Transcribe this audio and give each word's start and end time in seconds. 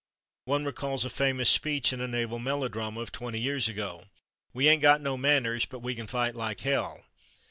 One 0.45 0.65
recalls 0.65 1.05
a 1.05 1.11
famous 1.11 1.47
speech 1.47 1.93
in 1.93 2.01
a 2.01 2.07
naval 2.07 2.39
melodrama 2.39 3.01
of 3.01 3.11
twenty 3.11 3.39
years 3.39 3.69
ago: 3.69 4.05
"We 4.51 4.65
/ain't/ 4.65 4.81
got 4.81 4.99
no 4.99 5.15
manners, 5.15 5.67
but 5.67 5.81
we 5.83 5.93
can 5.93 6.07
fight 6.07 6.33
like 6.33 6.61
hell." 6.61 7.05